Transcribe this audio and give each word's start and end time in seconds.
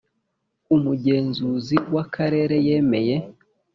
Umugenzuzi 0.75 1.75
w 1.93 1.95
Akarere 2.03 2.55
yemeye 2.67 3.15